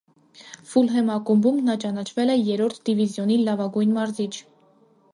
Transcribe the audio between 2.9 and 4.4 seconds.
դիվիզիոնի լավագույն մարզիչ։